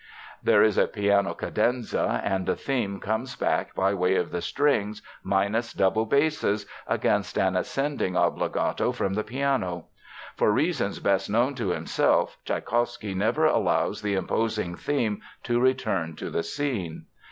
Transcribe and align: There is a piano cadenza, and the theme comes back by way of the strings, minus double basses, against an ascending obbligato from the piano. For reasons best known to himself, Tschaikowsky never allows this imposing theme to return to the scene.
There 0.41 0.63
is 0.63 0.79
a 0.79 0.87
piano 0.87 1.35
cadenza, 1.35 2.21
and 2.23 2.47
the 2.47 2.55
theme 2.55 2.99
comes 2.99 3.35
back 3.35 3.75
by 3.75 3.93
way 3.93 4.15
of 4.15 4.31
the 4.31 4.41
strings, 4.41 5.03
minus 5.21 5.73
double 5.73 6.07
basses, 6.07 6.65
against 6.87 7.37
an 7.37 7.55
ascending 7.55 8.15
obbligato 8.17 8.93
from 8.93 9.13
the 9.13 9.23
piano. 9.23 9.85
For 10.35 10.51
reasons 10.51 10.97
best 10.97 11.29
known 11.29 11.53
to 11.53 11.69
himself, 11.69 12.39
Tschaikowsky 12.45 13.13
never 13.13 13.45
allows 13.45 14.01
this 14.01 14.17
imposing 14.17 14.73
theme 14.73 15.21
to 15.43 15.59
return 15.59 16.15
to 16.15 16.31
the 16.31 16.41
scene. 16.41 17.05